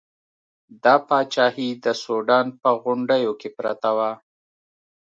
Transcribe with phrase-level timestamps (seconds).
[0.83, 4.11] دا پاچاهي د سوډان په غونډیو کې پرته وه.